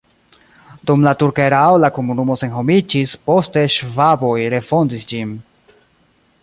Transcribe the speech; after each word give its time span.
Dum 0.89 1.03
la 1.07 1.11
turka 1.23 1.43
erao 1.49 1.75
la 1.83 1.91
komunumo 1.97 2.37
senhomiĝis, 2.43 3.13
poste 3.29 3.65
ŝvaboj 3.77 4.35
refondis 4.57 5.07
ĝin. 5.13 5.37